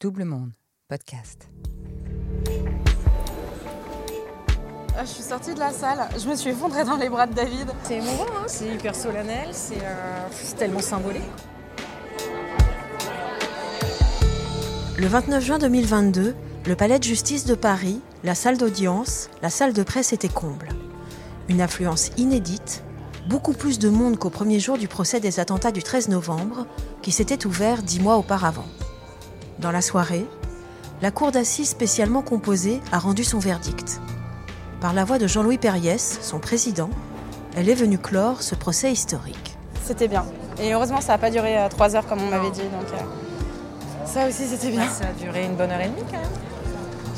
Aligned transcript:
Double 0.00 0.24
Monde, 0.24 0.52
podcast. 0.88 1.48
Ah, 4.96 5.00
je 5.00 5.08
suis 5.08 5.24
sortie 5.24 5.54
de 5.54 5.58
la 5.58 5.72
salle, 5.72 6.08
je 6.16 6.28
me 6.28 6.36
suis 6.36 6.50
effondrée 6.50 6.84
dans 6.84 6.94
les 6.94 7.08
bras 7.08 7.26
de 7.26 7.34
David. 7.34 7.68
C'est 7.82 7.96
émouvant, 7.96 8.26
hein 8.36 8.44
c'est 8.46 8.72
hyper 8.72 8.94
solennel, 8.94 9.48
c'est 9.50 9.82
euh, 9.82 10.28
tellement 10.56 10.78
symbolique. 10.78 11.22
Le 14.98 15.06
29 15.08 15.44
juin 15.44 15.58
2022, 15.58 16.36
le 16.64 16.76
palais 16.76 17.00
de 17.00 17.04
justice 17.04 17.44
de 17.44 17.56
Paris, 17.56 18.00
la 18.22 18.36
salle 18.36 18.56
d'audience, 18.56 19.28
la 19.42 19.50
salle 19.50 19.72
de 19.72 19.82
presse 19.82 20.12
étaient 20.12 20.28
combles. 20.28 20.68
Une 21.48 21.60
affluence 21.60 22.12
inédite, 22.16 22.84
beaucoup 23.28 23.52
plus 23.52 23.80
de 23.80 23.88
monde 23.88 24.16
qu'au 24.16 24.30
premier 24.30 24.60
jour 24.60 24.78
du 24.78 24.86
procès 24.86 25.18
des 25.18 25.40
attentats 25.40 25.72
du 25.72 25.82
13 25.82 26.08
novembre, 26.08 26.68
qui 27.02 27.10
s'était 27.10 27.46
ouvert 27.46 27.82
dix 27.82 27.98
mois 27.98 28.16
auparavant. 28.16 28.66
Dans 29.58 29.72
la 29.72 29.82
soirée, 29.82 30.24
la 31.02 31.10
cour 31.10 31.32
d'assises 31.32 31.70
spécialement 31.70 32.22
composée 32.22 32.80
a 32.92 32.98
rendu 33.00 33.24
son 33.24 33.40
verdict. 33.40 34.00
Par 34.80 34.92
la 34.92 35.04
voix 35.04 35.18
de 35.18 35.26
Jean-Louis 35.26 35.58
Perriès, 35.58 36.18
son 36.22 36.38
président, 36.38 36.90
elle 37.56 37.68
est 37.68 37.74
venue 37.74 37.98
clore 37.98 38.42
ce 38.42 38.54
procès 38.54 38.92
historique. 38.92 39.56
C'était 39.82 40.06
bien. 40.06 40.24
Et 40.60 40.72
heureusement, 40.72 41.00
ça 41.00 41.12
n'a 41.12 41.18
pas 41.18 41.30
duré 41.30 41.58
euh, 41.58 41.68
trois 41.68 41.96
heures 41.96 42.06
comme 42.06 42.22
on 42.22 42.30
m'avait 42.30 42.52
dit. 42.52 42.62
Donc, 42.62 42.86
euh, 42.92 44.06
ça 44.06 44.28
aussi, 44.28 44.46
c'était 44.46 44.70
bien. 44.70 44.88
Ça 44.88 45.08
a 45.08 45.12
duré 45.12 45.44
une 45.44 45.56
bonne 45.56 45.72
heure 45.72 45.80
et 45.80 45.88
demie 45.88 46.04
quand 46.08 46.18
même. 46.18 46.30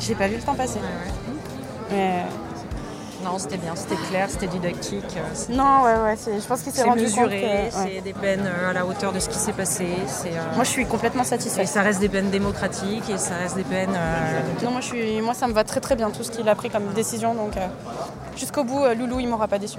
J'ai 0.01 0.15
pas 0.15 0.29
vu 0.29 0.37
le 0.37 0.43
temps 0.43 0.55
passer. 0.55 0.79
Mais, 1.91 2.23
Non, 3.23 3.39
c'était 3.39 3.59
bien, 3.59 3.75
c'était 3.77 3.97
clair, 4.09 4.29
c'était 4.31 4.47
didactique. 4.47 5.05
euh, 5.17 5.53
non, 5.55 5.83
ouais, 5.85 5.95
ouais. 6.05 6.17
c'est- 6.17 6.41
Je 6.41 6.47
pense 6.47 6.63
qu'il 6.63 6.73
s'est 6.73 6.83
C'est 6.83 6.89
rendu 6.89 7.03
mesuré, 7.03 7.41
compte. 7.71 7.83
c'est 7.85 7.95
ouais. 7.97 8.01
des 8.01 8.13
peines 8.15 8.47
euh, 8.47 8.71
à 8.71 8.73
la 8.73 8.87
hauteur 8.87 9.13
de 9.13 9.21
ce 9.21 9.29
qui 9.29 9.37
s'est 9.39 9.53
passé. 9.53 9.87
c'est, 10.07 10.29
euh, 10.31 10.55
Moi, 10.55 10.65
je 10.65 10.71
suis 10.71 10.87
complètement 10.87 11.23
et 11.23 11.27
satisfaite. 11.27 11.69
ça 11.69 11.83
reste 11.83 12.01
des 12.01 12.09
peines 12.09 12.31
démocratiques 12.31 13.11
et 13.11 13.19
ça 13.19 13.35
reste 13.37 13.57
des 13.57 13.65
peines. 13.65 13.95
euh, 13.95 14.41
Non, 14.65 14.71
moi, 14.71 14.81
je 14.81 14.87
suis... 14.87 15.21
moi, 15.21 15.35
ça 15.35 15.47
me 15.49 15.53
va 15.53 15.65
très 15.65 15.81
très 15.81 15.97
bien 15.97 16.11
tout 16.11 16.23
ce 16.23 16.31
qu'il 16.31 16.49
a 16.49 16.55
pris 16.55 16.71
comme 16.71 16.87
décision. 16.95 17.35
Donc, 17.35 17.57
euh, 17.57 17.67
jusqu'au 18.37 18.65
bout, 18.65 18.83
euh, 18.85 18.95
Loulou, 18.95 19.21
il 19.21 19.29
m'aura 19.29 19.49
pas 19.49 19.59
déçu. 19.59 19.79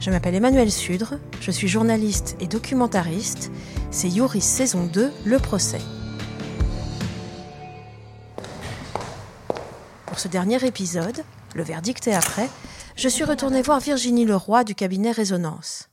Je 0.00 0.10
m'appelle 0.10 0.34
Emmanuel 0.34 0.70
Sudre, 0.70 1.14
je 1.40 1.50
suis 1.50 1.66
journaliste 1.66 2.36
et 2.38 2.46
documentariste. 2.46 3.50
C'est 3.90 4.08
Youris 4.08 4.42
saison 4.42 4.84
2, 4.92 5.10
le 5.24 5.38
procès. 5.38 5.80
Pour 10.14 10.20
ce 10.20 10.28
dernier 10.28 10.64
épisode, 10.64 11.24
le 11.56 11.64
verdict 11.64 12.06
et 12.06 12.14
après, 12.14 12.48
je 12.94 13.08
suis 13.08 13.24
retournée 13.24 13.62
voir 13.62 13.80
Virginie 13.80 14.24
Leroy 14.24 14.62
du 14.62 14.76
cabinet 14.76 15.10
Résonance. 15.10 15.88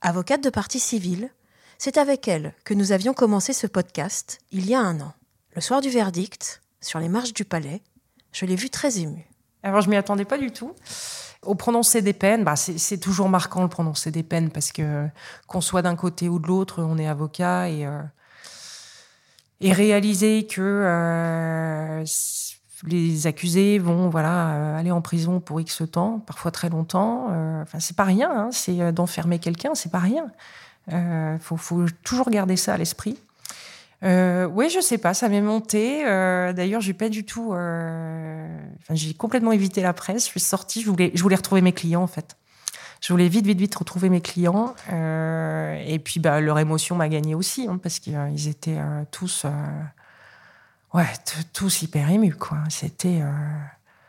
Avocate 0.00 0.42
de 0.42 0.48
partie 0.48 0.80
civile, 0.80 1.28
c'est 1.76 1.98
avec 1.98 2.26
elle 2.26 2.54
que 2.64 2.72
nous 2.72 2.92
avions 2.92 3.12
commencé 3.12 3.52
ce 3.52 3.66
podcast 3.66 4.38
il 4.50 4.66
y 4.66 4.74
a 4.74 4.80
un 4.80 4.98
an. 5.02 5.12
Le 5.54 5.60
soir 5.60 5.82
du 5.82 5.90
verdict, 5.90 6.62
sur 6.80 7.00
les 7.00 7.10
marches 7.10 7.34
du 7.34 7.44
palais, 7.44 7.82
je 8.32 8.46
l'ai 8.46 8.56
vue 8.56 8.70
très 8.70 8.98
émue. 8.98 9.28
Alors, 9.62 9.82
je 9.82 9.90
m'y 9.90 9.96
attendais 9.96 10.24
pas 10.24 10.38
du 10.38 10.52
tout. 10.52 10.72
Au 11.42 11.54
prononcé 11.54 12.00
des 12.00 12.14
peines, 12.14 12.44
bah, 12.44 12.56
c'est 12.56 12.98
toujours 12.98 13.28
marquant 13.28 13.62
le 13.62 13.68
prononcé 13.68 14.10
des 14.10 14.22
peines 14.22 14.50
parce 14.50 14.72
que 14.72 15.06
qu'on 15.46 15.60
soit 15.60 15.82
d'un 15.82 15.96
côté 15.96 16.30
ou 16.30 16.38
de 16.38 16.46
l'autre, 16.46 16.82
on 16.82 16.96
est 16.96 17.06
avocat 17.06 17.68
et, 17.68 17.84
euh, 17.84 18.00
et 19.60 19.74
réaliser 19.74 20.46
que 20.46 20.62
euh, 20.62 22.02
les 22.86 23.26
accusés 23.26 23.78
vont 23.78 24.08
voilà 24.08 24.50
euh, 24.50 24.78
aller 24.78 24.90
en 24.90 25.00
prison 25.00 25.40
pour 25.40 25.60
X 25.60 25.82
temps, 25.90 26.18
parfois 26.20 26.50
très 26.50 26.70
longtemps. 26.70 27.28
euh, 27.30 27.62
Enfin, 27.62 27.78
c'est 27.80 27.96
pas 27.96 28.04
rien. 28.04 28.30
hein, 28.30 28.48
c'est 28.52 28.80
euh, 28.80 28.92
d'enfermer 28.92 29.38
quelqu'un, 29.38 29.74
c'est 29.74 29.92
pas 29.92 29.98
rien. 29.98 30.30
Euh, 30.92 31.36
faut, 31.40 31.84
toujours 32.04 32.30
garder 32.30 32.56
ça 32.56 32.74
à 32.74 32.76
l'esprit. 32.78 33.18
Oui, 34.02 34.70
je 34.70 34.80
sais 34.80 34.96
pas, 34.96 35.12
ça 35.12 35.28
m'est 35.28 35.42
monté. 35.42 36.02
D'ailleurs, 36.04 36.80
j'ai 36.80 36.94
pas 36.94 37.10
du 37.10 37.24
tout. 37.24 37.48
Enfin, 37.50 38.94
j'ai 38.94 39.12
complètement 39.12 39.52
évité 39.52 39.82
la 39.82 39.92
presse. 39.92 40.24
Je 40.24 40.30
suis 40.30 40.40
sortie. 40.40 40.80
Je 40.80 40.88
voulais, 40.88 41.10
je 41.14 41.22
voulais 41.22 41.36
retrouver 41.36 41.60
mes 41.60 41.72
clients 41.72 42.02
en 42.02 42.06
fait. 42.06 42.38
Je 43.02 43.12
voulais 43.12 43.28
vite, 43.28 43.46
vite, 43.46 43.58
vite 43.58 43.74
retrouver 43.74 44.08
mes 44.08 44.22
clients. 44.22 44.74
Et 44.88 46.00
puis, 46.02 46.18
bah, 46.18 46.40
leur 46.40 46.58
émotion 46.58 46.96
m'a 46.96 47.10
gagné 47.10 47.34
aussi, 47.34 47.66
hein, 47.68 47.78
parce 47.82 47.98
qu'ils 47.98 48.48
étaient 48.48 48.78
tous, 49.10 49.44
ouais, 50.94 51.06
tous 51.52 51.82
hyper 51.82 52.10
émus, 52.10 52.34
quoi. 52.34 52.58
C'était, 52.68 53.20
euh, 53.22 53.30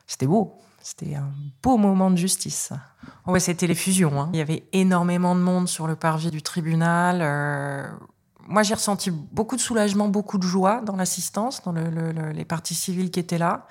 c'était 0.07 0.27
beau. 0.27 0.57
C'était 0.83 1.15
un 1.15 1.29
beau 1.61 1.77
moment 1.77 2.09
de 2.09 2.15
justice. 2.15 2.71
Ouais, 3.27 3.39
c'était 3.39 3.67
les 3.67 3.75
fusions. 3.75 4.19
hein. 4.19 4.29
Il 4.33 4.37
y 4.37 4.41
avait 4.41 4.63
énormément 4.73 5.35
de 5.35 5.39
monde 5.41 5.67
sur 5.67 5.85
le 5.87 5.95
parvis 5.95 6.31
du 6.31 6.41
tribunal. 6.41 7.19
euh, 7.21 7.87
moi, 8.47 8.63
j'ai 8.63 8.73
ressenti 8.73 9.11
beaucoup 9.11 9.55
de 9.55 9.61
soulagement, 9.61 10.07
beaucoup 10.09 10.37
de 10.39 10.43
joie 10.45 10.81
dans 10.81 10.95
l'assistance, 10.95 11.61
dans 11.63 11.71
le- 11.71 11.89
le- 11.91 12.11
le- 12.11 12.31
les 12.31 12.45
parties 12.45 12.73
civiles 12.73 13.11
qui 13.11 13.19
étaient 13.19 13.37
là. 13.37 13.67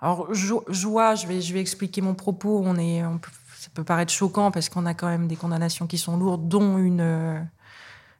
Alors, 0.00 0.34
jo- 0.34 0.64
joie, 0.68 1.14
je 1.14 1.26
vais, 1.28 1.40
je 1.40 1.54
vais 1.54 1.60
expliquer 1.60 2.00
mon 2.02 2.14
propos. 2.14 2.60
On 2.64 2.76
est, 2.76 3.04
on 3.04 3.18
peut- 3.18 3.30
ça 3.56 3.68
peut 3.72 3.84
paraître 3.84 4.12
choquant 4.12 4.50
parce 4.50 4.68
qu'on 4.68 4.84
a 4.86 4.92
quand 4.94 5.06
même 5.06 5.28
des 5.28 5.36
condamnations 5.36 5.86
qui 5.86 5.96
sont 5.98 6.16
lourdes, 6.16 6.48
dont 6.48 6.76
une 6.78 7.00
euh, 7.00 7.40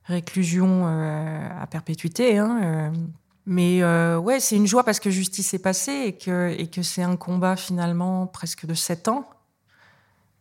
réclusion 0.05 0.87
à 0.87 1.67
perpétuité. 1.67 2.39
hein. 2.39 2.93
Mais 3.47 3.83
euh, 3.83 4.19
ouais, 4.19 4.41
c'est 4.41 4.57
une 4.57 4.67
joie 4.67 4.85
parce 4.85 5.01
que 5.01 5.11
justice 5.11 5.55
est 5.55 5.59
passée 5.59 6.05
et 6.07 6.13
que, 6.17 6.55
et 6.57 6.69
que 6.69 6.83
c'est 6.83 7.03
un 7.03 7.17
combat 7.17 7.57
finalement 7.57 8.27
presque 8.27 8.67
de 8.67 8.75
sept 8.75 9.09
ans 9.09 9.29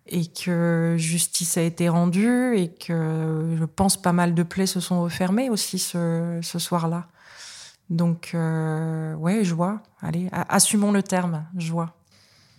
et 0.08 0.26
que 0.26 0.96
justice 0.98 1.58
a 1.58 1.62
été 1.62 1.90
rendue 1.90 2.58
et 2.58 2.70
que 2.70 3.56
je 3.58 3.66
pense 3.66 4.02
pas 4.02 4.14
mal 4.14 4.34
de 4.34 4.44
plaies 4.44 4.66
se 4.66 4.80
sont 4.80 5.02
refermées 5.02 5.50
aussi 5.50 5.80
ce, 5.80 6.40
ce 6.42 6.60
soir-là. 6.60 7.08
Donc, 7.90 8.32
euh, 8.34 9.14
ouais, 9.16 9.44
joie. 9.44 9.82
Allez, 10.02 10.30
assumons 10.32 10.92
le 10.92 11.04
terme, 11.04 11.46
joie. 11.58 11.94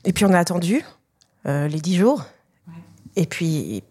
Et 0.05 0.13
puis 0.13 0.25
on 0.25 0.33
a 0.33 0.39
attendu 0.39 0.83
euh, 1.47 1.69
les 1.69 1.81
dix 1.81 1.97
jours. 1.97 2.25
Et 3.17 3.27
puis 3.27 3.83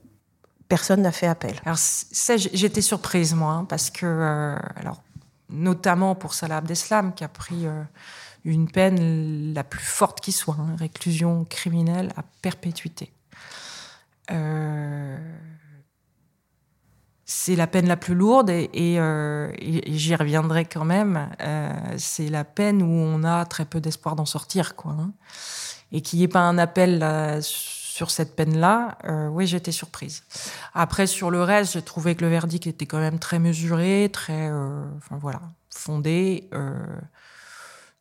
personne 0.68 1.02
n'a 1.02 1.12
fait 1.12 1.28
appel. 1.28 1.56
Alors, 1.66 1.78
ça, 1.78 2.38
j'étais 2.38 2.82
surprise, 2.82 3.36
moi, 3.36 3.54
hein, 3.54 3.66
parce 3.66 3.90
que, 3.90 4.06
euh, 4.06 4.58
alors, 4.76 5.04
notamment 5.50 6.16
pour 6.16 6.34
Salah 6.34 6.58
Abdeslam, 6.58 7.14
qui 7.14 7.24
a 7.24 7.28
pris 7.28 7.68
euh, 7.68 7.84
une 8.46 8.70
peine 8.70 9.54
la 9.54 9.64
plus 9.64 9.84
forte 9.84 10.22
qui 10.22 10.32
soit, 10.32 10.58
hein, 10.60 10.76
réclusion 10.78 11.46
criminelle 11.46 12.12
à 12.18 12.24
perpétuité. 12.42 13.12
Euh, 14.32 15.18
c'est 17.26 17.56
la 17.56 17.68
peine 17.68 17.88
la 17.88 17.98
plus 17.98 18.16
lourde 18.16 18.50
et, 18.50 18.70
euh, 19.00 19.52
j'y 19.60 20.16
reviendrai 20.16 20.66
quand 20.66 20.86
même. 20.86 21.30
C'est 21.98 22.30
la 22.30 22.44
peine 22.44 22.82
où 22.82 22.86
on 22.90 23.24
a 23.24 23.46
très 23.46 23.66
peu 23.66 23.82
d'espoir 23.82 24.16
d'en 24.16 24.26
sortir, 24.26 24.76
quoi. 24.76 24.92
hein. 24.92 25.12
Et 25.92 26.02
qu'il 26.02 26.20
n'y 26.20 26.26
ait 26.26 26.30
pas 26.30 26.42
un 26.42 26.58
appel 26.58 27.00
sur 27.94 28.10
cette 28.10 28.36
peine-là, 28.36 28.98
euh, 29.04 29.28
oui, 29.28 29.46
j'étais 29.46 29.72
surprise. 29.72 30.24
Après, 30.74 31.06
sur 31.06 31.30
le 31.30 31.44
reste, 31.44 31.74
j'ai 31.74 31.84
trouvé 31.84 32.16
que 32.16 32.24
le 32.24 32.30
verdict 32.32 32.66
était 32.66 32.88
quand 32.88 32.98
même 32.98 33.20
très 33.20 33.38
mesuré, 33.38 34.10
très, 34.12 34.50
euh, 34.50 34.84
enfin 34.98 35.20
voilà, 35.22 35.42
fondé. 35.70 36.50
euh, 36.56 36.74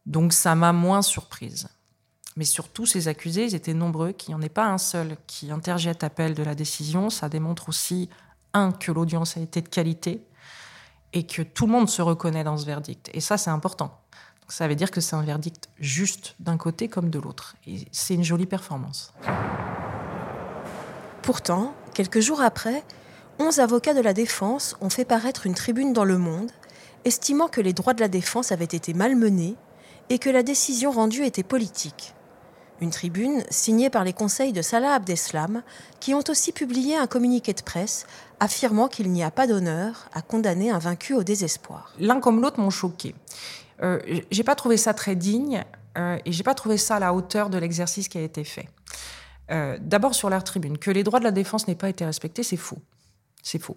donc 0.06 0.32
ça 0.32 0.54
m'a 0.54 0.72
moins 0.72 1.02
surprise. 1.02 1.69
Mais 2.36 2.47
surtout, 2.47 2.86
ces 2.86 3.06
accusés, 3.06 3.44
ils 3.44 3.54
étaient 3.54 3.75
nombreux, 3.75 4.12
qu'il 4.12 4.34
n'y 4.34 4.41
en 4.41 4.41
ait 4.41 4.48
pas 4.48 4.64
un 4.64 4.78
seul 4.78 5.19
qui 5.26 5.50
interjette 5.50 6.04
appel 6.04 6.32
de 6.32 6.42
la 6.42 6.54
décision. 6.54 7.10
Ça 7.10 7.28
démontre 7.28 7.69
aussi, 7.69 8.08
un, 8.54 8.72
que 8.72 8.92
l'audience 8.92 9.36
a 9.36 9.41
été 9.41 9.60
de 9.60 9.69
qualité 9.69 10.25
et 11.12 11.26
que 11.26 11.42
tout 11.42 11.66
le 11.66 11.72
monde 11.72 11.91
se 11.91 12.00
reconnaît 12.00 12.44
dans 12.44 12.56
ce 12.56 12.64
verdict. 12.64 13.10
Et 13.12 13.20
ça, 13.20 13.36
c'est 13.36 13.50
important. 13.50 14.00
Ça 14.48 14.69
veut 14.69 14.75
dire 14.75 14.91
que 14.91 15.02
c'est 15.02 15.16
un 15.16 15.22
verdict 15.22 15.69
juste 15.78 16.34
d'un 16.41 16.56
côté 16.56 16.88
comme 16.88 17.10
de 17.10 17.19
l'autre. 17.19 17.56
Et 17.66 17.86
c'est 17.92 18.14
une 18.14 18.25
jolie 18.25 18.47
performance. 18.47 19.12
Pourtant, 21.22 21.72
quelques 21.94 22.18
jours 22.18 22.42
après, 22.42 22.82
11 23.38 23.60
avocats 23.60 23.94
de 23.94 24.00
la 24.00 24.12
défense 24.12 24.76
ont 24.80 24.90
fait 24.90 25.04
paraître 25.04 25.46
une 25.46 25.54
tribune 25.54 25.92
dans 25.92 26.02
Le 26.02 26.18
Monde, 26.18 26.50
estimant 27.04 27.46
que 27.46 27.60
les 27.60 27.72
droits 27.72 27.94
de 27.94 28.00
la 28.00 28.08
défense 28.08 28.50
avaient 28.50 28.64
été 28.64 28.92
malmenés 28.92 29.54
et 30.10 30.19
que 30.19 30.30
la 30.30 30.42
décision 30.42 30.90
rendue 30.90 31.24
était 31.24 31.44
politique. 31.44 32.14
Une 32.80 32.90
tribune 32.90 33.44
signée 33.50 33.88
par 33.88 34.02
les 34.02 34.12
conseils 34.12 34.52
de 34.52 34.62
Salah 34.62 34.94
Abdeslam, 34.94 35.62
qui 36.00 36.12
ont 36.12 36.24
aussi 36.28 36.50
publié 36.50 36.96
un 36.96 37.06
communiqué 37.06 37.52
de 37.52 37.62
presse 37.62 38.04
affirmant 38.40 38.88
qu'il 38.88 39.12
n'y 39.12 39.22
a 39.22 39.30
pas 39.30 39.46
d'honneur 39.46 40.08
à 40.12 40.22
condamner 40.22 40.72
un 40.72 40.80
vaincu 40.80 41.14
au 41.14 41.22
désespoir. 41.22 41.94
l'un 42.00 42.18
comme 42.18 42.42
l'autre 42.42 42.58
m'ont 42.58 42.70
choqué. 42.70 43.14
Euh, 43.84 44.00
j'ai 44.32 44.42
pas 44.42 44.56
trouvé 44.56 44.76
ça 44.76 44.92
très 44.92 45.14
digne 45.14 45.64
euh, 45.96 46.18
et 46.25 46.32
j'ai 46.32 46.42
pas 46.42 46.54
trouvé 46.54 46.76
ça 46.78 46.96
à 46.96 46.98
la 46.98 47.14
hauteur 47.14 47.48
de 47.48 47.58
l'exercice 47.58 48.08
qui 48.08 48.18
a 48.18 48.22
été 48.22 48.42
fait. 48.42 48.68
Euh, 49.52 49.78
D'abord 49.81 50.14
sur 50.14 50.31
la 50.31 50.40
tribune, 50.40 50.78
que 50.78 50.90
les 50.90 51.04
droits 51.04 51.19
de 51.19 51.25
la 51.25 51.31
défense 51.31 51.69
n'aient 51.69 51.75
pas 51.75 51.88
été 51.88 52.04
respectés, 52.04 52.43
c'est 52.43 52.56
faux. 52.56 52.78
C'est 53.43 53.58
faux. 53.58 53.76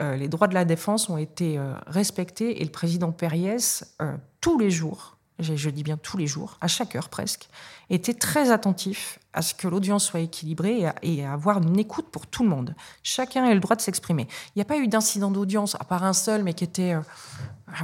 Euh, 0.00 0.16
les 0.16 0.28
droits 0.28 0.48
de 0.48 0.54
la 0.54 0.64
défense 0.64 1.08
ont 1.08 1.18
été 1.18 1.58
euh, 1.58 1.74
respectés 1.86 2.60
et 2.60 2.64
le 2.64 2.70
président 2.70 3.12
Périès, 3.12 3.96
tous 4.40 4.58
les 4.58 4.70
jours, 4.70 5.16
je, 5.40 5.70
dis 5.70 5.82
bien 5.82 5.96
tous 5.96 6.16
les 6.16 6.26
jours, 6.26 6.56
à 6.60 6.68
chaque 6.68 6.96
heure 6.96 7.08
presque, 7.08 7.48
était 7.90 8.14
très 8.14 8.50
attentif 8.50 9.18
à 9.32 9.42
ce 9.42 9.54
que 9.54 9.68
l'audience 9.68 10.04
soit 10.04 10.20
équilibrée 10.20 10.84
et 11.02 11.24
à, 11.24 11.32
avoir 11.32 11.58
une 11.62 11.78
écoute 11.78 12.06
pour 12.10 12.26
tout 12.26 12.42
le 12.42 12.48
monde. 12.48 12.74
Chacun 13.02 13.44
a 13.44 13.54
le 13.54 13.60
droit 13.60 13.76
de 13.76 13.80
s'exprimer. 13.80 14.26
Il 14.48 14.58
n'y 14.58 14.62
a 14.62 14.64
pas 14.64 14.78
eu 14.78 14.88
d'incident 14.88 15.30
d'audience, 15.30 15.76
à 15.76 15.84
part 15.84 16.04
un 16.04 16.12
seul, 16.12 16.42
mais 16.42 16.54
qui 16.54 16.64
était 16.64 16.94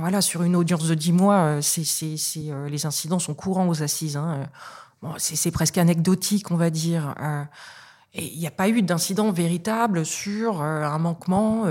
voilà, 0.00 0.20
sur 0.20 0.43
une 0.43 0.56
audience 0.56 0.87
de 0.88 0.94
10 0.94 1.12
mois, 1.12 1.61
les 1.61 2.87
incidents 2.87 3.19
sont 3.20 3.34
courants 3.34 3.69
aux 3.69 3.82
assises. 3.82 4.16
Hein. 4.16 4.49
C'est, 5.18 5.50
presque 5.50 5.78
anecdotique, 5.78 6.50
on 6.50 6.56
va 6.56 6.70
dire. 6.70 7.14
Et 8.14 8.32
il 8.32 8.38
n'y 8.38 8.46
a 8.46 8.52
pas 8.52 8.68
eu 8.68 8.82
d'incident 8.82 9.30
véritable 9.32 10.06
sur 10.06 10.62
un 10.62 10.98
manquement 10.98 11.64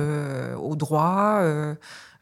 aux 0.57 0.75
droits, 0.75 1.41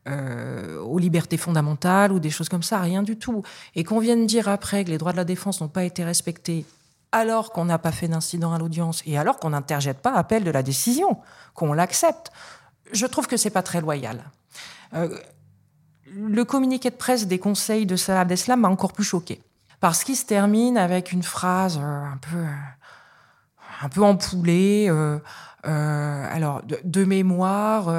aux 0.07 0.99
libertés 0.99 1.37
fondamentales 1.37 2.11
ou 2.11 2.19
des 2.19 2.29
choses 2.29 2.49
comme 2.49 2.63
ça, 2.63 2.79
rien 2.79 3.03
du 3.03 3.17
tout. 3.17 3.43
Et 3.75 3.83
qu'on 3.83 3.99
vienne 3.99 4.25
dire 4.25 4.47
après 4.47 4.85
que 4.85 4.89
les 4.89 4.97
droits 4.97 5.11
de 5.11 5.17
la 5.17 5.25
défense 5.25 5.61
n'ont 5.61 5.67
pas 5.67 5.83
été 5.83 6.03
respectés 6.03 6.65
alors 7.11 7.51
qu'on 7.51 7.65
n'a 7.65 7.77
pas 7.77 7.91
fait 7.91 8.07
d'incident 8.07 8.53
à 8.53 8.57
l'audience 8.57 9.03
et 9.05 9.17
alors 9.17 9.37
qu'on 9.37 9.49
n'interjette 9.49 9.99
pas 9.99 10.13
appel 10.13 10.43
de 10.43 10.51
la 10.51 10.63
décision, 10.63 11.17
qu'on 11.53 11.73
l'accepte, 11.73 12.31
je 12.91 13.05
trouve 13.05 13.27
que 13.27 13.37
c'est 13.37 13.49
pas 13.49 13.63
très 13.63 13.81
loyal. 13.81 14.23
Euh, 14.93 15.17
le 16.05 16.43
communiqué 16.45 16.89
de 16.89 16.95
presse 16.95 17.27
des 17.27 17.39
conseils 17.39 17.85
de 17.85 17.95
Salah 17.95 18.21
Abdeslam 18.21 18.61
m'a 18.61 18.69
encore 18.69 18.93
plus 18.93 19.03
choqué. 19.03 19.41
Parce 19.81 20.03
qu'il 20.03 20.15
se 20.15 20.25
termine 20.25 20.77
avec 20.77 21.11
une 21.11 21.23
phrase 21.23 21.77
euh, 21.77 22.05
un 22.05 22.17
peu, 22.17 22.45
un 23.81 23.89
peu 23.89 24.03
empoulée. 24.03 24.87
Euh, 24.89 25.19
alors, 25.65 26.61
de 26.63 27.03
mémoire, 27.03 27.89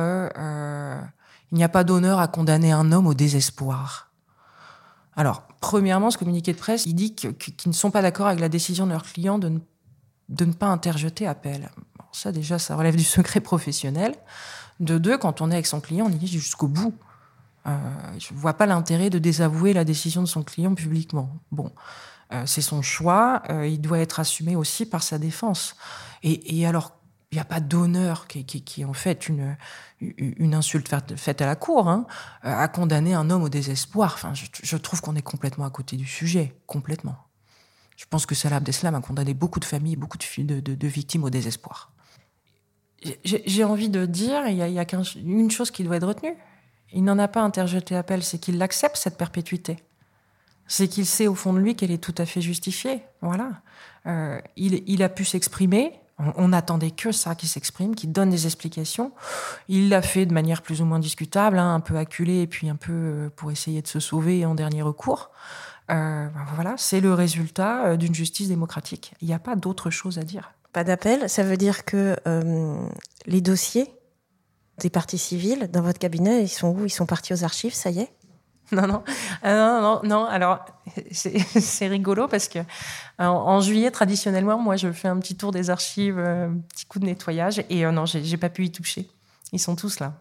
il 1.50 1.56
n'y 1.56 1.64
a 1.64 1.68
pas 1.68 1.84
d'honneur 1.84 2.18
à 2.18 2.28
condamner 2.28 2.72
un 2.72 2.90
homme 2.92 3.06
au 3.06 3.14
désespoir. 3.14 4.10
Alors, 5.16 5.42
premièrement, 5.60 6.10
ce 6.10 6.18
communiqué 6.18 6.52
de 6.52 6.58
presse, 6.58 6.86
il 6.86 6.94
dit 6.94 7.14
qu'ils 7.14 7.34
ne 7.66 7.72
sont 7.72 7.90
pas 7.90 8.00
d'accord 8.00 8.28
avec 8.28 8.40
la 8.40 8.48
décision 8.48 8.86
de 8.86 8.92
leurs 8.92 9.02
clients 9.02 9.38
de 9.38 9.48
ne, 10.30 10.52
pas 10.52 10.68
interjeter 10.68 11.26
appel. 11.26 11.68
ça, 12.12 12.32
déjà, 12.32 12.58
ça 12.58 12.76
relève 12.76 12.96
du 12.96 13.04
secret 13.04 13.40
professionnel. 13.40 14.14
De 14.80 14.98
deux, 14.98 15.18
quand 15.18 15.40
on 15.40 15.50
est 15.50 15.54
avec 15.54 15.66
son 15.66 15.80
client, 15.80 16.06
on 16.08 16.12
y 16.12 16.26
jusqu'au 16.26 16.68
bout. 16.68 16.94
Euh, 17.66 17.78
je 18.18 18.34
ne 18.34 18.38
vois 18.38 18.54
pas 18.54 18.66
l'intérêt 18.66 19.10
de 19.10 19.18
désavouer 19.18 19.72
la 19.72 19.84
décision 19.84 20.22
de 20.22 20.26
son 20.26 20.42
client 20.42 20.74
publiquement. 20.74 21.30
Bon, 21.50 21.72
euh, 22.32 22.44
c'est 22.46 22.62
son 22.62 22.82
choix, 22.82 23.42
euh, 23.50 23.66
il 23.66 23.80
doit 23.80 24.00
être 24.00 24.20
assumé 24.20 24.56
aussi 24.56 24.86
par 24.86 25.02
sa 25.02 25.18
défense. 25.18 25.76
Et, 26.22 26.58
et 26.58 26.66
alors, 26.66 26.92
il 27.30 27.36
n'y 27.36 27.40
a 27.40 27.46
pas 27.46 27.60
d'honneur 27.60 28.26
qui, 28.26 28.44
qui, 28.44 28.82
est 28.82 28.84
en 28.84 28.92
fait 28.92 29.26
une, 29.26 29.56
une 30.00 30.54
insulte 30.54 30.94
faite 31.16 31.40
à 31.40 31.46
la 31.46 31.56
cour, 31.56 31.88
hein, 31.88 32.06
à 32.42 32.68
condamner 32.68 33.14
un 33.14 33.30
homme 33.30 33.42
au 33.42 33.48
désespoir. 33.48 34.12
Enfin, 34.14 34.34
je, 34.34 34.76
trouve 34.76 35.00
qu'on 35.00 35.16
est 35.16 35.22
complètement 35.22 35.64
à 35.64 35.70
côté 35.70 35.96
du 35.96 36.04
sujet, 36.04 36.54
complètement. 36.66 37.16
Je 37.96 38.04
pense 38.04 38.26
que 38.26 38.34
Salah 38.34 38.56
Abdeslam 38.56 38.94
a 38.94 39.00
condamné 39.00 39.32
beaucoup 39.32 39.60
de 39.60 39.64
familles, 39.64 39.96
beaucoup 39.96 40.18
de, 40.18 40.60
de, 40.60 40.74
de 40.74 40.88
victimes 40.88 41.24
au 41.24 41.30
désespoir. 41.30 41.92
J'ai 43.24 43.64
envie 43.64 43.88
de 43.88 44.04
dire, 44.04 44.46
il 44.48 44.56
y 44.56 44.62
a, 44.62 44.68
y 44.68 44.78
a 44.78 44.86
une 45.16 45.50
chose 45.50 45.70
qui 45.70 45.84
doit 45.84 45.96
être 45.96 46.06
retenue. 46.06 46.36
Il 46.92 47.04
n'en 47.04 47.18
a 47.18 47.28
pas 47.28 47.42
interjeté 47.42 47.96
appel, 47.96 48.22
c'est 48.22 48.38
qu'il 48.38 48.60
accepte 48.62 48.96
cette 48.96 49.16
perpétuité. 49.16 49.78
C'est 50.66 50.88
qu'il 50.88 51.06
sait 51.06 51.26
au 51.26 51.34
fond 51.34 51.52
de 51.52 51.58
lui 51.58 51.74
qu'elle 51.74 51.90
est 51.90 52.02
tout 52.02 52.14
à 52.18 52.26
fait 52.26 52.40
justifiée. 52.40 53.02
Voilà. 53.20 53.50
Euh, 54.06 54.40
il, 54.56 54.82
il 54.86 55.02
a 55.02 55.08
pu 55.08 55.24
s'exprimer, 55.24 56.02
on 56.36 56.48
n'attendait 56.48 56.90
que 56.90 57.12
ça 57.12 57.34
qui 57.34 57.48
s'exprime, 57.48 57.94
qui 57.94 58.06
donne 58.06 58.30
des 58.30 58.46
explications. 58.46 59.12
Il 59.68 59.88
l'a 59.88 60.02
fait 60.02 60.26
de 60.26 60.32
manière 60.32 60.62
plus 60.62 60.80
ou 60.80 60.84
moins 60.84 60.98
discutable, 60.98 61.58
hein, 61.58 61.74
un 61.74 61.80
peu 61.80 61.96
acculé 61.96 62.42
et 62.42 62.46
puis 62.46 62.68
un 62.68 62.76
peu 62.76 62.92
euh, 62.92 63.30
pour 63.34 63.50
essayer 63.50 63.82
de 63.82 63.88
se 63.88 64.00
sauver 64.00 64.44
en 64.46 64.54
dernier 64.54 64.82
recours. 64.82 65.30
Euh, 65.90 66.28
ben 66.28 66.46
voilà, 66.54 66.74
c'est 66.76 67.00
le 67.00 67.12
résultat 67.12 67.86
euh, 67.86 67.96
d'une 67.96 68.14
justice 68.14 68.48
démocratique. 68.48 69.14
Il 69.20 69.28
n'y 69.28 69.34
a 69.34 69.38
pas 69.38 69.56
d'autre 69.56 69.90
chose 69.90 70.18
à 70.18 70.22
dire. 70.22 70.52
Pas 70.72 70.84
d'appel, 70.84 71.28
ça 71.28 71.42
veut 71.42 71.58
dire 71.58 71.84
que 71.84 72.16
les 73.26 73.42
dossiers 73.42 73.92
des 74.78 74.90
parties 74.90 75.18
civiles 75.18 75.68
dans 75.70 75.82
votre 75.82 75.98
cabinet, 75.98 76.42
ils 76.42 76.48
sont 76.48 76.68
où? 76.68 76.84
Ils 76.84 76.90
sont 76.90 77.06
partis 77.06 77.32
aux 77.32 77.44
archives, 77.44 77.74
ça 77.74 77.90
y 77.90 78.00
est? 78.00 78.12
Non, 78.72 78.86
non, 78.86 79.02
euh, 79.44 79.80
non, 79.80 80.00
non. 80.02 80.24
Alors, 80.24 80.64
c'est 81.12 81.88
rigolo 81.88 82.26
parce 82.26 82.48
que 82.48 82.60
en, 83.18 83.60
juillet, 83.60 83.90
traditionnellement, 83.90 84.58
moi, 84.58 84.76
je 84.76 84.90
fais 84.92 85.08
un 85.08 85.18
petit 85.18 85.36
tour 85.36 85.52
des 85.52 85.70
archives, 85.70 86.18
euh, 86.18 86.48
petit 86.70 86.86
coup 86.86 86.98
de 86.98 87.04
nettoyage, 87.04 87.62
et 87.68 87.84
euh, 87.84 87.92
non, 87.92 88.06
j'ai 88.06 88.36
pas 88.36 88.48
pu 88.48 88.64
y 88.64 88.72
toucher. 88.72 89.08
Ils 89.52 89.60
sont 89.60 89.76
tous 89.76 90.00
là. 90.00 90.14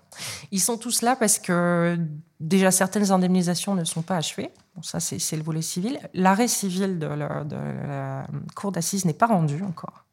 Ils 0.52 0.60
sont 0.60 0.78
tous 0.78 1.02
là 1.02 1.16
parce 1.16 1.40
que 1.40 1.98
déjà 2.42 2.70
certaines 2.70 3.12
indemnisations 3.12 3.76
ne 3.76 3.86
sont 3.86 4.02
pas 4.02 4.18
achevées. 4.18 4.52
Bon, 4.76 4.82
ça, 4.82 5.00
c'est 5.00 5.38
le 5.38 5.44
volet 5.44 5.62
civil. 5.62 6.00
L'arrêt 6.14 6.50
civil 6.50 7.00
de 7.00 7.08
la, 7.08 7.46
de 7.46 7.56
la 7.56 8.28
cour 8.56 8.74
d'assises 8.74 9.06
n'est 9.06 9.14
pas 9.14 9.28
rendu 9.28 9.64
encore. 9.64 10.04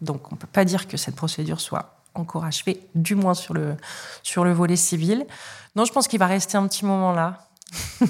Donc, 0.00 0.32
on 0.32 0.36
peut 0.36 0.46
pas 0.46 0.64
dire 0.64 0.88
que 0.88 0.96
cette 0.96 1.16
procédure 1.16 1.60
soit 1.60 1.95
encore 2.18 2.44
achevée, 2.44 2.80
du 2.94 3.14
moins 3.14 3.34
sur 3.34 3.54
le, 3.54 3.76
sur 4.22 4.44
le 4.44 4.52
volet 4.52 4.76
civil. 4.76 5.26
Non, 5.74 5.84
je 5.84 5.92
pense 5.92 6.08
qu'il 6.08 6.18
va 6.18 6.26
rester 6.26 6.56
un 6.56 6.66
petit 6.66 6.84
moment 6.84 7.12
là 7.12 7.46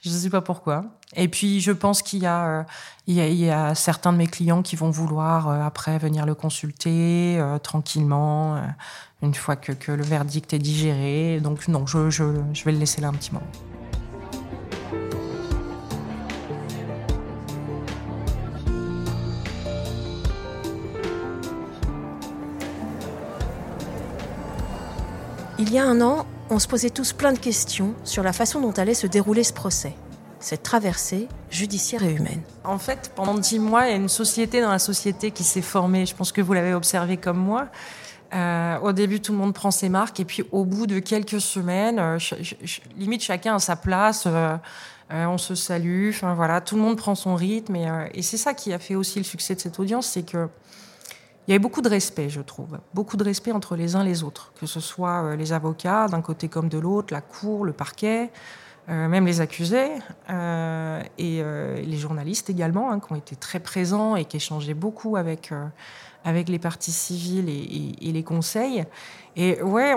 je 0.00 0.10
ne 0.10 0.14
sais 0.14 0.30
pas 0.30 0.40
pourquoi. 0.40 0.84
Et 1.16 1.28
puis, 1.28 1.60
je 1.60 1.72
pense 1.72 2.02
qu'il 2.02 2.22
y, 2.22 2.26
euh, 2.26 2.62
il 3.06 3.14
y, 3.14 3.50
a, 3.50 3.74
certains 3.74 4.12
de 4.12 4.18
mes 4.18 4.26
clients 4.26 4.62
qui 4.62 4.76
vont 4.76 4.90
vouloir, 4.90 5.48
euh, 5.48 5.62
après, 5.62 5.98
venir 5.98 6.26
le 6.26 6.34
consulter 6.34 7.38
euh, 7.38 7.58
tranquillement, 7.58 8.60
une 9.22 9.34
fois 9.34 9.56
que, 9.56 9.72
que, 9.72 9.92
le 9.92 10.02
verdict 10.02 10.52
est 10.52 10.58
digéré. 10.58 11.40
Donc, 11.40 11.68
non, 11.68 11.86
je, 11.86 12.10
je, 12.10 12.24
je 12.52 12.64
vais 12.64 12.72
le 12.72 12.78
laisser 12.78 13.00
là 13.00 13.08
un 13.08 13.14
petit 13.14 13.32
moment. 13.32 13.46
Il 25.60 25.72
y 25.72 25.78
a 25.80 25.84
un 25.84 26.00
an, 26.00 26.24
on 26.50 26.60
se 26.60 26.68
posait 26.68 26.90
tous 26.90 27.12
plein 27.12 27.32
de 27.32 27.38
questions 27.38 27.94
sur 28.04 28.22
la 28.22 28.32
façon 28.32 28.60
dont 28.60 28.70
allait 28.70 28.94
se 28.94 29.08
dérouler 29.08 29.42
ce 29.42 29.52
procès, 29.52 29.92
cette 30.38 30.62
traversée 30.62 31.26
judiciaire 31.50 32.04
et 32.04 32.12
humaine. 32.12 32.42
En 32.62 32.78
fait, 32.78 33.10
pendant 33.16 33.34
dix 33.34 33.58
mois, 33.58 33.86
il 33.86 33.90
y 33.90 33.92
a 33.92 33.96
une 33.96 34.08
société 34.08 34.60
dans 34.60 34.70
la 34.70 34.78
société 34.78 35.32
qui 35.32 35.42
s'est 35.42 35.60
formée. 35.60 36.06
Je 36.06 36.14
pense 36.14 36.30
que 36.30 36.40
vous 36.40 36.52
l'avez 36.52 36.74
observé 36.74 37.16
comme 37.16 37.38
moi. 37.38 37.66
Euh, 38.34 38.78
au 38.78 38.92
début, 38.92 39.20
tout 39.20 39.32
le 39.32 39.38
monde 39.38 39.52
prend 39.52 39.72
ses 39.72 39.88
marques, 39.88 40.20
et 40.20 40.24
puis 40.24 40.44
au 40.52 40.64
bout 40.64 40.86
de 40.86 41.00
quelques 41.00 41.40
semaines, 41.40 41.98
euh, 41.98 42.18
limite 42.96 43.22
chacun 43.24 43.56
a 43.56 43.58
sa 43.58 43.74
place. 43.74 44.26
Euh, 44.26 44.56
on 45.10 45.38
se 45.38 45.56
salue, 45.56 46.12
voilà, 46.36 46.60
tout 46.60 46.76
le 46.76 46.82
monde 46.82 46.96
prend 46.96 47.16
son 47.16 47.34
rythme, 47.34 47.74
et, 47.74 47.88
et 48.14 48.22
c'est 48.22 48.36
ça 48.36 48.54
qui 48.54 48.72
a 48.72 48.78
fait 48.78 48.94
aussi 48.94 49.18
le 49.18 49.24
succès 49.24 49.56
de 49.56 49.60
cette 49.60 49.80
audience, 49.80 50.06
c'est 50.06 50.22
que 50.22 50.48
il 51.48 51.52
y 51.52 51.54
avait 51.54 51.62
beaucoup 51.62 51.80
de 51.80 51.88
respect, 51.88 52.28
je 52.28 52.42
trouve, 52.42 52.78
beaucoup 52.92 53.16
de 53.16 53.24
respect 53.24 53.52
entre 53.52 53.74
les 53.74 53.96
uns 53.96 54.04
les 54.04 54.22
autres, 54.22 54.52
que 54.60 54.66
ce 54.66 54.80
soit 54.80 55.22
euh, 55.24 55.34
les 55.34 55.54
avocats 55.54 56.06
d'un 56.06 56.20
côté 56.20 56.48
comme 56.48 56.68
de 56.68 56.76
l'autre, 56.76 57.14
la 57.14 57.22
cour, 57.22 57.64
le 57.64 57.72
parquet, 57.72 58.30
euh, 58.90 59.08
même 59.08 59.24
les 59.24 59.40
accusés, 59.40 59.88
euh, 60.28 61.02
et 61.16 61.42
les 61.42 61.96
journalistes 61.96 62.50
également, 62.50 62.90
hein, 62.90 63.00
qui 63.00 63.12
ont 63.14 63.16
été 63.16 63.34
très 63.34 63.60
présents 63.60 64.14
et 64.14 64.26
qui 64.26 64.36
échangeaient 64.36 64.74
beaucoup 64.74 65.16
avec, 65.16 65.50
avec 66.22 66.50
les 66.50 66.58
parties 66.58 66.92
civiles 66.92 67.48
et, 67.48 68.12
les 68.12 68.22
conseils. 68.22 68.84
Et 69.34 69.62
ouais, 69.62 69.94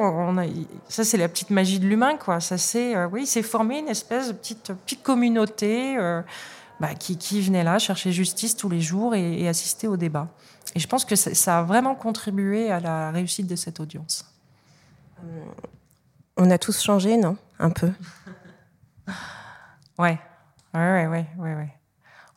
ça 0.87 1.03
c'est 1.03 1.17
la 1.17 1.27
petite 1.27 1.49
magie 1.49 1.79
de 1.79 1.85
l'humain, 1.85 2.15
quoi. 2.15 2.39
Ça 2.39 2.57
c'est, 2.57 3.05
oui, 3.05 3.25
c'est 3.25 3.43
formé 3.43 3.79
une 3.79 3.89
espèce 3.89 4.29
de 4.29 4.33
petite, 4.33 4.71
petite 4.85 5.03
communauté 5.03 5.97
bah, 6.81 6.95
qui, 6.95 7.15
qui, 7.15 7.41
venait 7.41 7.63
là 7.63 7.77
chercher 7.77 8.11
justice 8.11 8.57
tous 8.57 8.67
les 8.67 8.81
jours 8.81 9.13
et, 9.13 9.41
et 9.41 9.47
assister 9.47 9.87
au 9.87 9.97
débat. 9.97 10.29
Et 10.73 10.79
je 10.79 10.87
pense 10.87 11.05
que 11.05 11.15
ça 11.15 11.59
a 11.59 11.63
vraiment 11.63 11.93
contribué 11.93 12.71
à 12.71 12.79
la 12.79 13.11
réussite 13.11 13.45
de 13.45 13.55
cette 13.55 13.79
audience. 13.79 14.25
On 16.37 16.49
a 16.49 16.57
tous 16.57 16.81
changé, 16.81 17.17
non? 17.17 17.37
Un 17.59 17.69
peu 17.69 17.91
Ouais, 19.99 20.19
ouais, 20.73 21.05
ouais, 21.05 21.27
ouais, 21.37 21.55
ouais. 21.55 21.73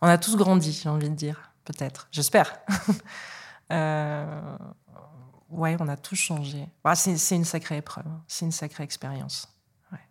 On 0.02 0.08
a 0.08 0.18
tous 0.18 0.36
grandi, 0.36 0.72
j'ai 0.72 0.90
envie 0.90 1.08
de 1.08 1.14
dire, 1.14 1.52
peut-être. 1.64 2.08
J'espère. 2.12 2.58
euh... 3.72 4.58
Ouais, 5.48 5.76
on 5.80 5.88
a 5.88 5.96
tous 5.96 6.16
changé. 6.16 6.68
Bah, 6.82 6.94
c'est 6.94 7.36
une 7.36 7.44
sacrée 7.46 7.78
épreuve, 7.78 8.06
hein. 8.06 8.20
c'est 8.28 8.44
une 8.44 8.52
sacrée 8.52 8.84
expérience. 8.84 9.48
Ouais. 9.90 10.06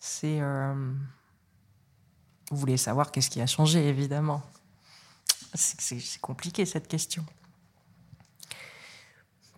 C'est. 0.00 0.40
Euh... 0.40 0.92
Vous 2.50 2.56
voulez 2.56 2.76
savoir 2.76 3.10
qu'est-ce 3.10 3.30
qui 3.30 3.40
a 3.40 3.46
changé, 3.46 3.88
évidemment. 3.88 4.42
C'est 5.54 6.20
compliqué 6.20 6.66
cette 6.66 6.88
question. 6.88 7.24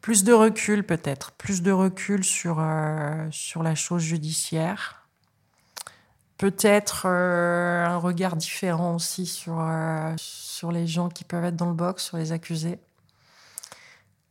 Plus 0.07 0.23
de 0.23 0.33
recul 0.33 0.85
peut-être, 0.85 1.33
plus 1.33 1.63
de 1.63 1.73
recul 1.73 2.23
sur, 2.23 2.59
euh, 2.61 3.27
sur 3.33 3.63
la 3.65 3.75
chose 3.75 4.03
judiciaire. 4.03 5.09
Peut-être 6.39 7.07
euh, 7.07 7.85
un 7.87 7.97
regard 7.97 8.37
différent 8.37 8.95
aussi 8.95 9.27
sur, 9.27 9.59
euh, 9.59 10.15
sur 10.17 10.71
les 10.71 10.87
gens 10.87 11.09
qui 11.09 11.25
peuvent 11.25 11.45
être 11.45 11.57
dans 11.57 11.69
le 11.69 11.75
box, 11.75 12.05
sur 12.05 12.19
les 12.19 12.31
accusés. 12.31 12.79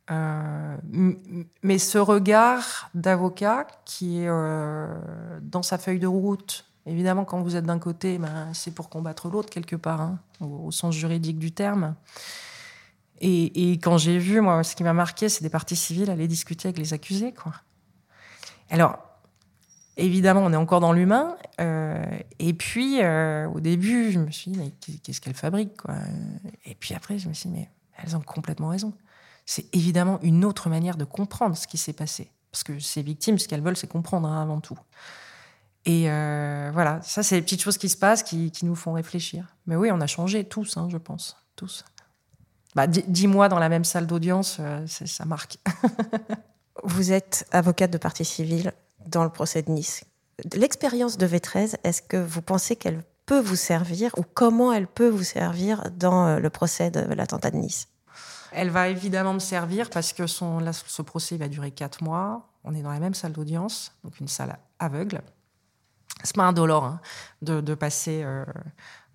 mais 0.08 1.78
ce 1.78 1.98
regard 1.98 2.88
d'avocat 2.94 3.66
qui 3.84 4.20
est 4.20 4.28
dans 5.42 5.62
sa 5.62 5.76
feuille 5.78 5.98
de 5.98 6.06
route 6.06 6.64
Évidemment, 6.86 7.24
quand 7.24 7.42
vous 7.42 7.56
êtes 7.56 7.64
d'un 7.64 7.78
côté, 7.78 8.18
ben, 8.18 8.52
c'est 8.52 8.72
pour 8.72 8.88
combattre 8.88 9.28
l'autre 9.28 9.50
quelque 9.50 9.76
part, 9.76 10.00
hein, 10.00 10.20
au, 10.40 10.70
sens 10.70 10.94
juridique 10.94 11.38
du 11.38 11.52
terme. 11.52 11.96
Et, 13.20 13.72
quand 13.82 13.98
j'ai 13.98 14.18
vu, 14.18 14.40
moi, 14.40 14.62
ce 14.62 14.76
qui 14.76 14.84
m'a 14.84 14.92
marqué, 14.92 15.28
c'est 15.28 15.42
des 15.42 15.50
parties 15.50 15.74
civiles 15.74 16.10
aller 16.10 16.28
discuter 16.28 16.68
avec 16.68 16.78
les 16.78 16.92
accusés. 16.92 17.32
Quoi. 17.32 17.52
Alors, 18.70 18.98
évidemment, 19.96 20.42
on 20.44 20.52
est 20.52 20.56
encore 20.56 20.80
dans 20.80 20.92
l'humain. 20.92 21.36
et 21.58 22.52
puis, 22.52 23.00
au 23.00 23.60
début, 23.60 24.12
je 24.12 24.18
me 24.18 24.30
suis 24.30 24.50
dit, 24.50 24.58
mais 24.58 24.70
qu'est-ce 25.02 25.20
qu'elle 25.20 25.34
fabrique 25.34 25.76
quoi? 25.78 25.94
Et 26.66 26.74
puis 26.74 26.94
après, 26.94 27.18
je 27.18 27.28
me 27.28 27.32
suis 27.32 27.48
dit, 27.48 27.56
mais 27.56 27.70
elles 27.96 28.16
ont 28.16 28.20
complètement 28.20 28.68
raison. 28.68 28.92
C'est 29.46 29.74
évidemment 29.74 30.18
une 30.22 30.44
autre 30.44 30.68
manière 30.68 30.96
de 30.96 31.04
comprendre 31.04 31.56
ce 31.56 31.66
qui 31.66 31.78
s'est 31.78 31.92
passé. 31.92 32.30
Parce 32.50 32.64
que 32.64 32.78
ces 32.78 33.02
victimes, 33.02 33.38
ce 33.38 33.48
qu'elles 33.48 33.62
veulent, 33.62 33.76
c'est 33.76 33.86
comprendre 33.86 34.28
hein, 34.28 34.42
avant 34.42 34.60
tout. 34.60 34.78
Et 35.86 36.10
euh, 36.10 36.70
voilà, 36.74 37.00
ça, 37.02 37.22
c'est 37.22 37.36
les 37.36 37.42
petites 37.42 37.62
choses 37.62 37.78
qui 37.78 37.88
se 37.88 37.96
passent 37.96 38.24
qui, 38.24 38.52
nous 38.64 38.74
font 38.74 38.92
réfléchir. 38.92 39.46
Mais 39.66 39.76
oui, 39.76 39.90
on 39.92 40.00
a 40.00 40.08
changé 40.08 40.42
tous, 40.42 40.76
hein, 40.76 40.88
je 40.90 40.98
pense. 40.98 41.36
Tous. 41.54 41.84
Bah, 42.74 42.88
dix 42.88 43.28
mois 43.28 43.48
dans 43.48 43.60
la 43.60 43.68
même 43.68 43.84
salle 43.84 44.06
d'audience, 44.06 44.58
euh, 44.60 44.84
ça 44.86 45.24
marque. 45.24 45.58
Vous 46.82 47.12
êtes 47.12 47.46
avocate 47.52 47.92
de 47.92 47.98
partie 47.98 48.24
civile 48.24 48.72
dans 49.06 49.22
le 49.22 49.30
procès 49.30 49.62
de 49.62 49.70
Nice. 49.70 50.04
L'expérience 50.54 51.16
de 51.16 51.26
V13, 51.26 51.76
est-ce 51.84 52.02
que 52.02 52.18
vous 52.18 52.42
pensez 52.42 52.76
qu'elle 52.76 53.02
peut 53.24 53.40
vous 53.40 53.56
servir 53.56 54.10
ou 54.18 54.22
comment 54.34 54.72
elle 54.72 54.86
peut 54.86 55.08
vous 55.08 55.22
servir 55.22 55.90
dans 55.92 56.26
euh, 56.26 56.38
le 56.38 56.50
procès 56.50 56.90
de 56.90 57.00
l'attentat 57.14 57.50
de 57.52 57.56
Nice? 57.56 57.88
Elle 58.52 58.70
va 58.70 58.88
évidemment 58.88 59.32
me 59.32 59.38
servir 59.38 59.88
parce 59.88 60.12
que 60.12 60.26
son, 60.26 60.60
ce 60.72 61.02
procès 61.02 61.36
va 61.36 61.48
durer 61.48 61.70
quatre 61.70 62.02
mois. 62.02 62.48
On 62.64 62.74
est 62.74 62.82
dans 62.82 62.92
la 62.92 63.00
même 63.00 63.14
salle 63.14 63.32
d'audience, 63.32 63.92
donc 64.04 64.20
une 64.20 64.28
salle 64.28 64.58
aveugle 64.78 65.22
c'est 66.22 66.36
pas 66.36 66.44
indolore 66.44 66.84
hein, 66.84 67.00
de, 67.42 67.74
passer, 67.74 68.22
euh, 68.24 68.44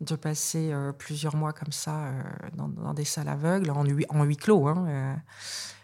euh, 0.01 0.91
plusieurs 0.91 1.36
mois 1.36 1.53
comme 1.53 1.72
ça 1.72 2.05
euh, 2.05 2.24
dans, 2.53 2.93
des 2.93 3.05
salles 3.05 3.29
aveugles, 3.29 3.72
en 3.72 3.84
huis, 3.84 4.38
clos. 4.38 4.67
Hein, 4.67 5.17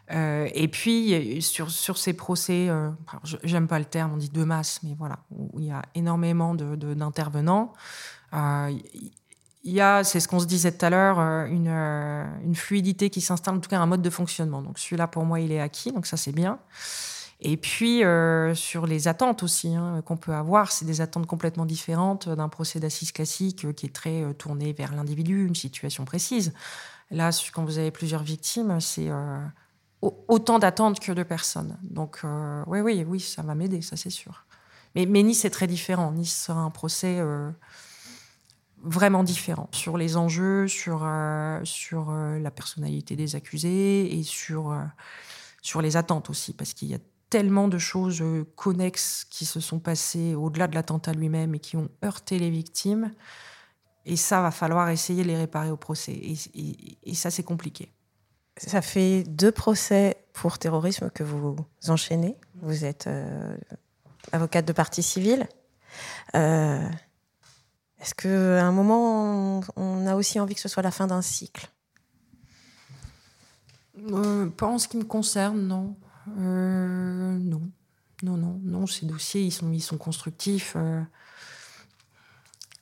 et 0.09 0.67
puis, 0.69 1.41
sur, 1.41 1.97
ces 1.97 2.13
procès, 2.13 2.69
j'aime 3.43 3.67
pas 3.67 3.79
le 3.79 3.85
terme, 3.85 4.13
on 4.13 4.17
dit 4.17 4.29
de 4.29 4.43
masse, 4.43 4.79
mais 4.83 4.95
voilà, 4.97 5.19
où 5.31 5.59
il 5.59 5.65
y 5.65 5.71
a 5.71 5.81
énormément 5.95 6.55
d'intervenants. 6.55 7.73
il 8.33 9.11
y 9.63 9.81
a, 9.81 10.03
c'est 10.03 10.19
ce 10.19 10.27
qu'on 10.29 10.39
se 10.39 10.45
disait 10.45 10.71
tout 10.71 10.85
à 10.85 10.89
l'heure, 10.89 11.19
une 11.19 12.55
fluidité 12.55 13.09
qui 13.09 13.19
s'installe, 13.19 13.55
en 13.55 13.59
tout 13.59 13.69
cas 13.69 13.79
un 13.79 13.85
mode 13.85 14.01
de 14.01 14.09
fonctionnement. 14.09 14.61
Donc 14.61 14.79
celui-là, 14.79 15.07
pour 15.07 15.25
moi, 15.25 15.41
il 15.41 15.51
est 15.51 15.59
acquis, 15.59 15.91
donc 15.91 16.05
ça 16.05 16.15
c'est 16.15 16.31
bien. 16.31 16.59
Et 17.39 17.55
puis, 17.55 18.03
euh, 18.03 18.55
sur 18.55 18.87
les 18.87 19.07
attentes 19.07 19.43
aussi 19.43 19.75
hein, 19.75 20.01
qu'on 20.03 20.17
peut 20.17 20.33
avoir, 20.33 20.71
c'est 20.71 20.85
des 20.85 21.01
attentes 21.01 21.27
complètement 21.27 21.65
différentes 21.65 22.27
d'un 22.29 22.49
procès 22.49 22.79
d'assises 22.79 23.11
classique 23.11 23.65
euh, 23.65 23.73
qui 23.73 23.85
est 23.85 23.93
très 23.93 24.23
euh, 24.23 24.33
tourné 24.33 24.73
vers 24.73 24.95
l'individu, 24.95 25.45
une 25.45 25.53
situation 25.53 26.03
précise. 26.03 26.53
Là, 27.11 27.29
quand 27.53 27.63
vous 27.63 27.77
avez 27.77 27.91
plusieurs 27.91 28.23
victimes, 28.23 28.81
c'est 28.81 29.09
autant 30.01 30.59
d'attentes 30.59 30.99
que 30.99 31.13
de 31.13 31.23
personnes. 31.23 31.77
Donc, 31.81 32.19
oui, 32.67 32.81
oui, 32.81 33.05
oui, 33.07 33.21
ça 33.21 33.43
va 33.43 33.55
m'aider, 33.55 33.81
ça 33.81 33.95
c'est 33.95 34.09
sûr. 34.09 34.45
Mais, 34.93 35.05
mais, 35.05 35.23
Nice 35.23 35.45
est 35.45 35.49
très 35.49 35.67
différent. 35.67 36.11
Nice 36.11 36.35
sera 36.35 36.59
un 36.59 36.69
procès 36.69 37.21
vraiment 38.83 39.23
différent 39.23 39.69
sur 39.71 39.97
les 39.97 40.17
enjeux, 40.17 40.67
sur, 40.67 41.09
sur 41.63 42.11
la 42.11 42.51
personnalité 42.51 43.15
des 43.15 43.37
accusés 43.37 44.19
et 44.19 44.23
sur, 44.23 44.77
sur 45.61 45.81
les 45.81 45.95
attentes 45.95 46.29
aussi, 46.29 46.51
parce 46.51 46.73
qu'il 46.73 46.89
y 46.89 46.93
a 46.93 46.99
tellement 47.29 47.67
de 47.67 47.77
choses 47.77 48.21
euh, 48.21 48.45
connexes 48.55 49.25
qui 49.29 49.45
se 49.45 49.59
sont 49.59 49.79
passées 49.79 50.35
au-delà 50.35 50.67
de 50.67 50.75
l'attentat 50.75 51.13
lui-même 51.13 51.55
et 51.55 51.59
qui 51.59 51.75
ont 51.77 51.89
heurté 52.03 52.39
les 52.39 52.49
victimes. 52.49 53.11
Et 54.05 54.15
ça, 54.15 54.41
va 54.41 54.51
falloir 54.51 54.89
essayer 54.89 55.23
de 55.23 55.27
les 55.27 55.37
réparer 55.37 55.69
au 55.69 55.77
procès. 55.77 56.13
Et, 56.13 57.13
ça, 57.13 57.29
c'est 57.29 57.43
compliqué. 57.43 57.91
Ça 58.55 58.81
fait 58.81 59.23
deux 59.23 59.51
procès 59.51 60.15
pour 60.31 60.57
terrorisme 60.57 61.09
que 61.09 61.23
vous 61.23 61.57
enchaînez. 61.87 62.37
Vous 62.61 62.85
êtes 62.85 63.07
euh, 63.07 63.57
avocate 64.31 64.65
de 64.65 64.71
partie 64.71 65.03
civile. 65.03 65.47
Euh, 66.35 66.87
est-ce 67.99 68.15
qu'à 68.15 68.65
un 68.65 68.71
moment, 68.71 69.61
on 69.75 70.07
a 70.07 70.15
aussi 70.15 70.39
envie 70.39 70.55
que 70.55 70.61
ce 70.61 70.69
soit 70.69 70.83
la 70.83 70.91
fin 70.91 71.07
d'un 71.07 71.21
cycle? 71.21 71.69
Pas 74.57 74.67
en 74.67 74.77
ce 74.77 74.87
qui 74.87 74.97
me 74.97 75.03
concerne, 75.03 75.67
non. 75.67 75.97
Euh, 76.39 77.37
non. 77.37 77.61
Non, 78.23 78.35
non, 78.35 78.59
non, 78.63 78.87
ces 78.87 79.05
dossiers, 79.05 79.43
ils 79.43 79.51
sont, 79.51 79.71
ils 79.71 79.81
sont 79.81 79.97
constructifs. 79.97 80.73
Euh, 80.75 81.01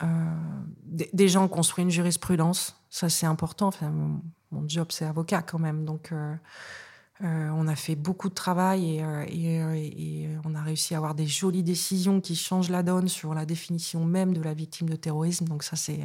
euh, 0.01 0.07
des, 0.85 1.27
gens 1.27 1.47
construisent 1.49 1.83
une 1.83 1.91
jurisprudence, 1.91 2.81
ça 2.89 3.09
c'est 3.09 3.25
important. 3.25 3.67
Enfin, 3.67 3.91
mon, 4.51 4.69
job, 4.69 4.87
c'est 4.91 5.03
avocat 5.03 5.41
quand 5.41 5.59
même. 5.59 5.83
Donc, 5.83 6.13
on 7.21 7.67
a 7.67 7.75
fait 7.75 7.95
beaucoup 7.95 8.29
de 8.29 8.33
travail 8.33 8.99
et, 9.27 10.29
on 10.45 10.55
a 10.55 10.61
réussi 10.61 10.93
à 10.93 10.97
avoir 10.97 11.15
des 11.15 11.27
jolies 11.27 11.63
décisions 11.63 12.21
qui 12.21 12.37
changent 12.37 12.69
la 12.69 12.81
donne 12.81 13.09
sur 13.09 13.33
la 13.33 13.45
définition 13.45 14.05
même 14.05 14.33
de 14.33 14.41
la 14.41 14.53
victime 14.53 14.89
de 14.89 14.95
terrorisme. 14.95 15.45
Donc, 15.45 15.63
ça, 15.63 15.75
c'est 15.75 15.99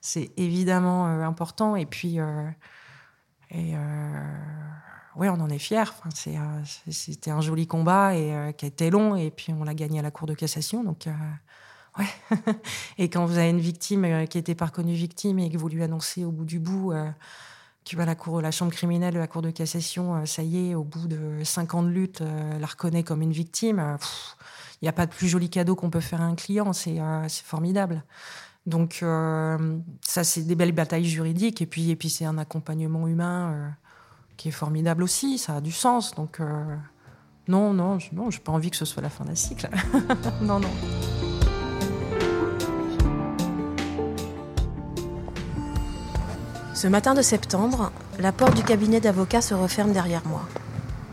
c'est 0.00 0.30
évidemment 0.38 1.04
important. 1.06 1.76
Et 1.76 1.84
puis, 1.84 2.18
et, 3.50 3.74
oui, 5.16 5.28
on 5.30 5.40
en 5.40 5.48
est 5.48 5.58
fiers. 5.58 5.80
Enfin, 5.80 6.10
c'était 6.90 7.30
un 7.30 7.40
joli 7.40 7.66
combat 7.66 8.14
et 8.14 8.34
euh, 8.34 8.52
qui 8.52 8.66
a 8.66 8.68
été 8.68 8.90
long 8.90 9.16
et 9.16 9.30
puis 9.30 9.52
on 9.52 9.64
l'a 9.64 9.74
gagné 9.74 9.98
à 9.98 10.02
la 10.02 10.10
Cour 10.10 10.26
de 10.26 10.34
cassation. 10.34 10.84
Donc, 10.84 11.06
euh, 11.06 11.12
ouais. 11.98 12.38
et 12.98 13.08
quand 13.08 13.24
vous 13.24 13.38
avez 13.38 13.48
une 13.48 13.60
victime 13.60 14.04
euh, 14.04 14.26
qui 14.26 14.36
était 14.36 14.54
pas 14.54 14.66
reconnue 14.66 14.94
victime 14.94 15.38
et 15.38 15.50
que 15.50 15.56
vous 15.56 15.68
lui 15.68 15.82
annoncez 15.82 16.24
au 16.24 16.30
bout 16.30 16.44
du 16.44 16.58
bout 16.58 16.92
que 17.84 17.96
la, 17.96 18.14
cour, 18.14 18.42
la 18.42 18.50
chambre 18.50 18.72
criminelle 18.72 19.14
la 19.14 19.28
Cour 19.28 19.42
de 19.42 19.50
cassation, 19.50 20.26
ça 20.26 20.42
y 20.42 20.70
est, 20.70 20.74
au 20.74 20.84
bout 20.84 21.06
de 21.06 21.42
cinq 21.44 21.74
ans 21.74 21.82
de 21.82 21.88
lutte, 21.88 22.20
la 22.20 22.66
reconnaît 22.66 23.04
comme 23.04 23.22
une 23.22 23.32
victime, 23.32 23.96
il 24.82 24.84
n'y 24.84 24.88
a 24.88 24.92
pas 24.92 25.06
de 25.06 25.12
plus 25.12 25.28
joli 25.28 25.48
cadeau 25.48 25.76
qu'on 25.76 25.88
peut 25.88 26.00
faire 26.00 26.20
à 26.20 26.24
un 26.24 26.34
client. 26.34 26.72
C'est 26.72 26.98
formidable. 27.44 28.02
Donc, 28.66 29.04
ça, 30.02 30.24
c'est 30.24 30.42
des 30.42 30.54
belles 30.54 30.72
batailles 30.72 31.04
juridiques. 31.04 31.62
Et 31.62 31.66
puis, 31.66 31.90
et 31.90 31.96
puis 31.96 32.10
c'est 32.10 32.24
un 32.24 32.36
accompagnement 32.36 33.06
humain 33.06 33.74
qui 34.36 34.48
est 34.48 34.52
formidable 34.52 35.02
aussi, 35.02 35.38
ça 35.38 35.56
a 35.56 35.60
du 35.60 35.72
sens. 35.72 36.14
Donc, 36.14 36.40
euh, 36.40 36.76
non, 37.48 37.72
non, 37.72 37.98
non, 38.12 38.30
j'ai 38.30 38.40
pas 38.40 38.52
envie 38.52 38.70
que 38.70 38.76
ce 38.76 38.84
soit 38.84 39.02
la 39.02 39.10
fin 39.10 39.24
d'un 39.24 39.34
cycle. 39.34 39.68
non, 40.42 40.60
non. 40.60 40.70
Ce 46.74 46.88
matin 46.88 47.14
de 47.14 47.22
septembre, 47.22 47.90
la 48.18 48.32
porte 48.32 48.54
du 48.54 48.62
cabinet 48.62 49.00
d'avocat 49.00 49.40
se 49.40 49.54
referme 49.54 49.92
derrière 49.92 50.26
moi, 50.26 50.42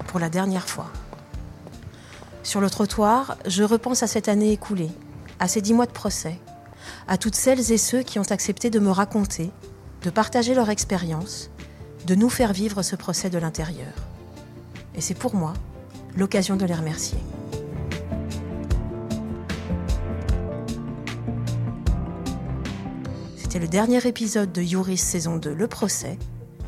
pour 0.07 0.19
la 0.19 0.29
dernière 0.29 0.67
fois. 0.67 0.91
Sur 2.43 2.59
le 2.59 2.69
trottoir, 2.69 3.37
je 3.45 3.63
repense 3.63 4.03
à 4.03 4.07
cette 4.07 4.27
année 4.27 4.51
écoulée, 4.51 4.91
à 5.39 5.47
ces 5.47 5.61
dix 5.61 5.73
mois 5.73 5.85
de 5.85 5.93
procès, 5.93 6.37
à 7.07 7.17
toutes 7.17 7.35
celles 7.35 7.71
et 7.71 7.77
ceux 7.77 8.03
qui 8.03 8.19
ont 8.19 8.31
accepté 8.31 8.69
de 8.69 8.79
me 8.79 8.91
raconter, 8.91 9.51
de 10.01 10.09
partager 10.09 10.53
leur 10.53 10.69
expérience, 10.69 11.49
de 12.05 12.15
nous 12.15 12.29
faire 12.29 12.53
vivre 12.53 12.81
ce 12.81 12.95
procès 12.95 13.29
de 13.29 13.37
l'intérieur. 13.37 13.93
Et 14.95 15.01
c'est 15.01 15.13
pour 15.13 15.35
moi 15.35 15.53
l'occasion 16.15 16.55
de 16.55 16.65
les 16.65 16.73
remercier. 16.73 17.17
C'était 23.37 23.59
le 23.59 23.67
dernier 23.67 24.05
épisode 24.07 24.51
de 24.51 24.61
Youris 24.61 24.97
saison 24.97 25.37
2 25.37 25.53
Le 25.53 25.67
procès, 25.67 26.17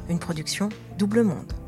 une 0.10 0.20
production 0.20 0.70
Double 0.98 1.24
Monde. 1.24 1.64